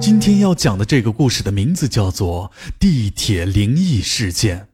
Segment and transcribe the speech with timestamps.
[0.00, 4.66] 今天要讲的这个故事的名字叫做《地铁灵异事件》。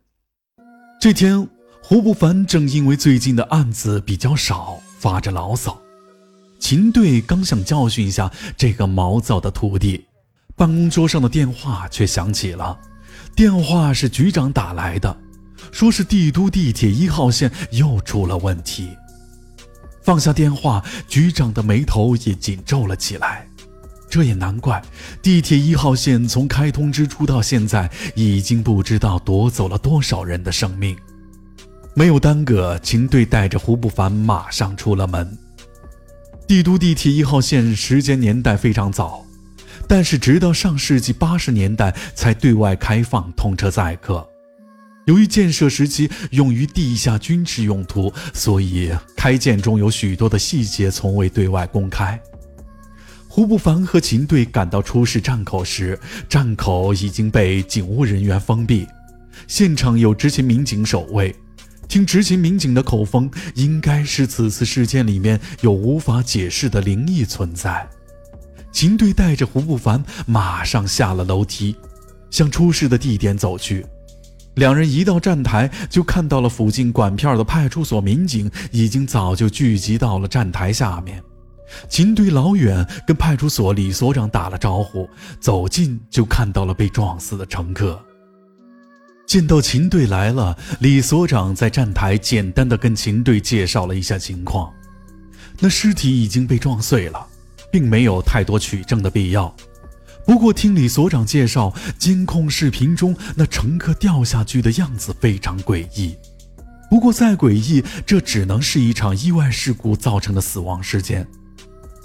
[1.00, 1.48] 这天，
[1.82, 5.76] 胡不凡正因为最近的案子比较少，发着牢骚。
[6.60, 10.04] 秦队刚想教训一下这个毛躁的徒弟，
[10.54, 12.78] 办公桌上的电话却响起了。
[13.34, 15.18] 电话是局长打来的，
[15.72, 18.90] 说是帝都地铁一号线又出了问题。
[20.02, 23.48] 放下电话，局长的眉头也紧皱了起来。
[24.16, 24.82] 这也难怪，
[25.20, 30.96] 地铁一号线从开通之初到现在，已经不知道夺走了多少人的生命。
[31.94, 35.36] 没有耽搁，秦队带着胡不凡马上出了门。
[36.48, 39.22] 帝都地铁一号线时间年代非常早，
[39.86, 44.26] 但是直到上世纪八十年代才对外开放通车载客。
[45.04, 52.18] 由于建设时期用于地下军事用途，所以开建中有许多的细节从未对外公开。
[53.36, 58.86] 胡不凡和秦队赶到出事站口时，站口已经被警务人员封闭，
[59.46, 61.36] 现场有执勤民警守卫。
[61.86, 67.86] 听执勤民警的口风，应该是此次事件里面有无法解释的灵异存在。
[68.72, 71.76] 秦队带着胡不凡马上下了楼梯，
[72.30, 73.84] 向出事的地点走去。
[74.54, 81.22] 两人一到站台，就看到了附近管片的派出所民警已经早就聚集到了站台下面。
[81.88, 85.08] 秦队老远跟派出所李所长打了招呼，
[85.40, 88.00] 走近就看到了被撞死的乘客。
[89.26, 94.72] 见到秦队来了，李所长在站台简单的跟秦队介绍了一下情况。
[95.58, 97.26] 那尸体已经被撞碎了，
[97.72, 99.52] 并没有太多取证的必要。
[100.24, 106.16] 不过听李所长介绍，监控视频中那乘客掉下去的样子非常诡异。
[106.88, 111.26] 不过再诡异，这只能是一场意外事故造成的死亡事件。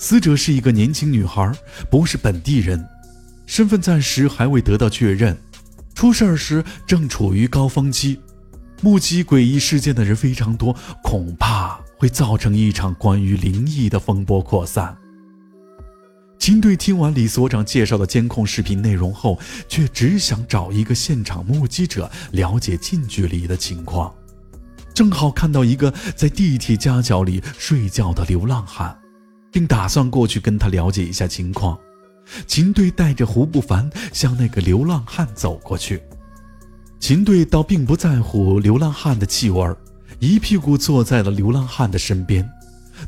[0.02, 1.54] 死者是一个年轻女孩，
[1.92, 2.84] 不是本地人，
[3.46, 5.38] 身份暂时还未得到确认。
[5.94, 8.20] 出事时正处于高峰期，
[8.82, 14.98] 目击诡异事件的人非常多，恐怕会造成一场关于灵异的风波扩散。
[16.40, 19.38] 秦队听完李所长介绍的监控视频内容后，
[19.70, 24.11] 却只想找一个现场目击者了解近距离的情况。
[24.95, 28.98] 正好看到一个在地铁夹角里睡觉的流浪汉。
[29.52, 31.78] 并打算过去跟他了解一下情况。
[32.48, 36.02] 秦队带着胡不凡向那个流浪汉走过去。
[37.00, 39.76] 秦队倒并不在乎流浪汉的气味，
[40.20, 42.48] 一屁股坐在了流浪汉的身边。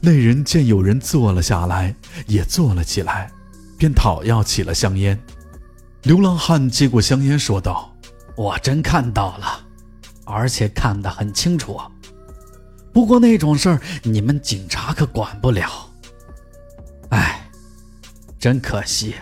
[0.01, 1.95] 那人见有人坐了下来，
[2.25, 3.31] 也坐了起来，
[3.77, 5.17] 便讨要起了香烟。
[6.01, 7.95] 流浪汉接过香烟，说道
[8.35, 9.45] ：“我真看到了，
[10.25, 11.79] 而且看得很清楚。
[12.91, 15.69] 不过那种事儿，你们警察可管不了。”
[18.43, 19.15] 真可惜。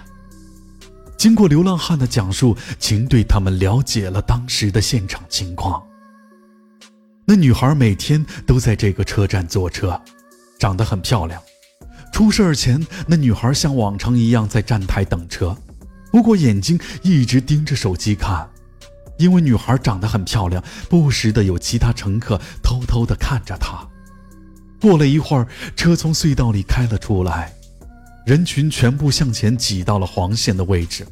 [1.15, 5.79] 经过流浪汉的讲述，秦对他们了解了当时的现场情况。
[7.25, 10.01] 那女孩每天都在这个车站坐车，
[10.57, 11.39] 长得很漂亮。
[12.11, 15.55] 出事前，那女孩像往常一样在站台等车，
[16.11, 18.49] 不过眼睛一直盯着手机看。
[19.19, 23.87] 因为女孩长得很漂亮，不时的有其他乘客偷偷的看着她。
[24.81, 27.53] 过了一会儿，车从隧道里开了出来。
[28.25, 31.05] 人群全部向前挤到了黄线的位置，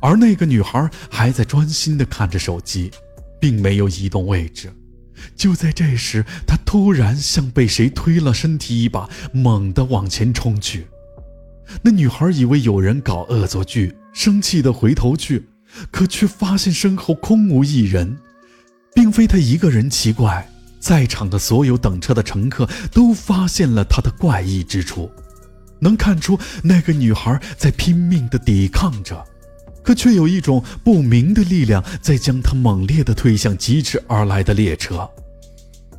[0.00, 2.90] 而那个女孩还在专心地看着手机，
[3.40, 4.72] 并没有移动位置。
[5.36, 10.86] 就在这时，她突然像被谁推了身体一把，猛地往前冲去。
[11.82, 15.46] 那女孩以为有人搞恶作剧，生气地回头去，
[15.90, 18.18] 可却发现身后空无一人。
[18.94, 20.50] 并非她一个人奇怪，
[20.80, 25.10] 在场的所有等车的乘客都发现了她的怪异之处。
[25.82, 29.22] 能看出那个女孩在拼命地抵抗着，
[29.82, 35.10] 可却有一种不明的力量在将她猛烈地推向疾驰而来的列车。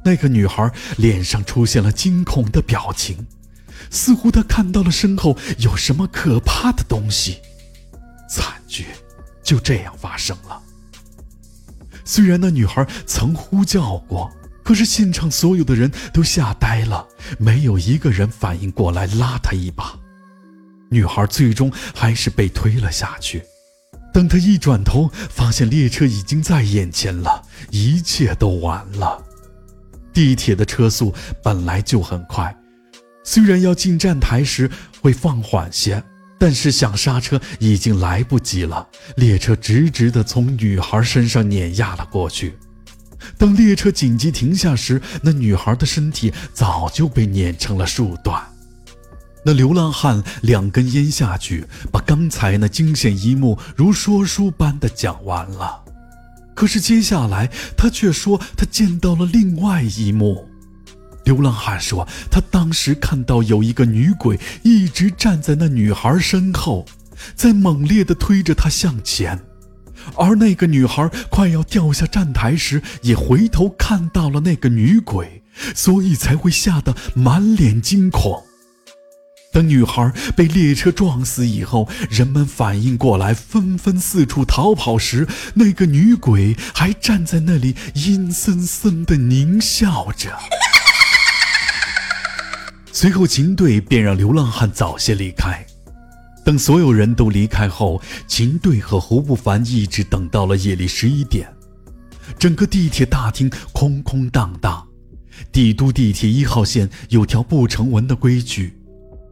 [0.06, 3.28] 那个女孩脸上出现了惊恐的表情，
[3.90, 7.40] 似乎她看到了身后有什么可怕的东西。
[8.30, 8.86] 惨剧
[9.44, 10.62] 就这样发生了。
[12.06, 14.32] 虽然那女孩曾呼叫过。
[14.64, 17.08] 可是现场所有的人都吓呆了，
[17.38, 20.00] 没有一个人反应过来拉她一把。
[20.90, 23.44] 女孩最终还是被推了下去。
[24.14, 29.22] 等她一转头，发现列车已经在眼前了，一切都晚了。
[30.14, 31.14] 地铁的车速
[31.44, 32.56] 本来就很快，
[33.24, 34.70] 虽然要进站台时
[35.02, 36.04] 会放缓些，
[36.38, 38.88] 但是想刹车已经来不及了。
[39.16, 42.56] 列车直直地从女孩身上碾压了过去。
[43.38, 48.42] 当列车紧急停下时，那女孩的身体早就被碾成了数段。
[49.46, 55.84] 那流浪汉两根烟下去，把刚才那惊险一幕如说书般的讲完了。
[56.56, 60.48] 可是接下来他却说他见到了另外一幕。
[61.26, 66.86] 流浪汉说他当时看到有一个女鬼一直站在那女孩身后，
[67.36, 69.40] 在猛烈地推着她向前，
[70.16, 75.44] 而那个女孩快要掉下站台时，也回头看到了那个女鬼，
[75.76, 78.44] 所以才会吓得满脸惊恐。
[79.52, 90.36] 等女孩被列车撞死以后，人们反应过来，纷纷四处逃跑时，那个女鬼还站在那里，阴森森地狞笑着。
[92.92, 95.64] 随后，秦队便让流浪汉早些离开。
[96.44, 101.48] 等所有人都离开后，秦队和胡不凡一直等到了夜里十一点，
[102.38, 104.86] 整个地铁大厅空空荡荡。
[105.52, 108.78] 帝都地铁一号线有条不成文的规矩。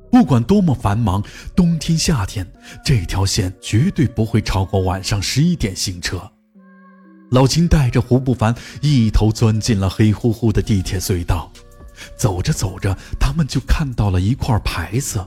[0.09, 1.23] 不管多么繁忙，
[1.55, 2.45] 冬天夏天，
[2.83, 6.31] 这条线绝对不会超过晚上十一点行车。
[7.29, 11.49] 老秦带着胡不凡一头钻进了黑乎乎的地铁隧道，
[12.17, 15.25] 走着走着，他们就看到了一块牌子。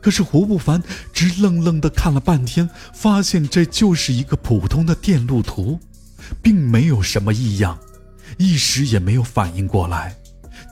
[0.00, 0.82] 可是胡不凡
[1.12, 5.78] 直愣愣地看了半天，发现这就是一个普通的电路图，
[6.42, 7.78] 并没有什么异样，
[8.38, 10.16] 一时也没有反应过来。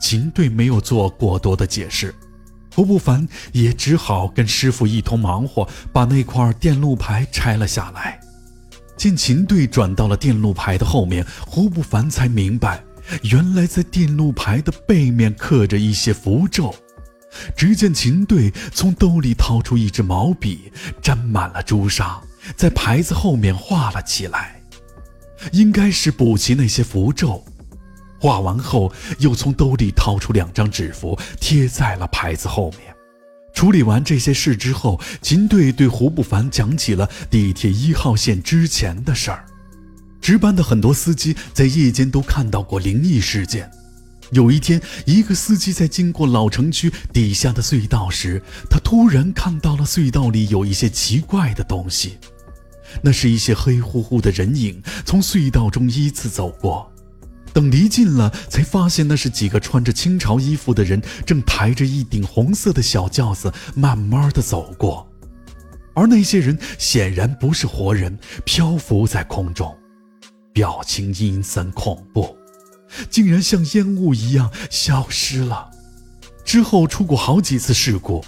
[0.01, 2.15] 秦队没有做过多的解释。
[2.75, 8.21] 胡不凡也只好跟师傅一同忙活，把那块电路牌拆了下来。
[8.97, 12.83] 见秦队转到了电路牌的后面，胡不凡才明白，
[13.23, 16.73] 原来在电路牌的背面刻着一些符咒。
[17.57, 22.21] 只见秦队从兜里掏出一支毛笔，沾满了朱砂，
[22.57, 24.61] 在牌子后面画了起来，
[25.53, 27.45] 应该是补齐那些符咒。
[28.21, 32.81] 画完后，又从兜里掏出两张纸符，贴在了牌子后面。
[33.55, 39.45] 处理完这些事之后，秦队对胡不凡讲起了地铁一号线之前的事儿。
[40.21, 43.71] 值班的很多司机在夜间都看到过灵异事件。
[44.33, 52.19] 有一天，一个司机在经过老城区底下的隧道时，他突然看到了隧道里有一些奇怪的东西，
[53.03, 56.91] 那是一些黑乎乎的人影从隧道中依次走过。
[57.55, 65.09] 等离近了，才发现那是几个穿着清朝衣服的人，正抬着一顶红色的小轿子，慢慢的走过。
[65.95, 69.77] 而那些人显然不是活人，漂浮在空中，
[70.53, 72.38] 表情阴森恐怖，
[73.11, 75.71] 竟然像烟雾一样消失了。
[76.45, 78.25] 之后出过好几次事故，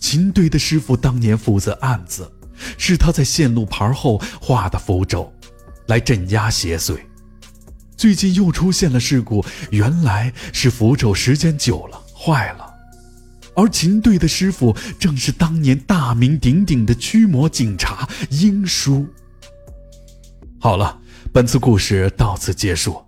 [0.00, 2.30] 秦队的师傅当年负责案子，
[2.78, 5.32] 是他在线路牌后画的符咒，
[5.88, 6.98] 来镇压邪祟。
[7.96, 12.72] 最近又出现了事故，原来是符咒时间久了坏了，
[13.54, 19.06] 而秦队的师傅正是当年大名鼎鼎的驱魔警察英叔。
[20.60, 20.98] 好了，
[21.32, 23.07] 本次故事到此结束。